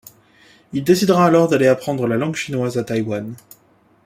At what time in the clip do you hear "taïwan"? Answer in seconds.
2.83-3.35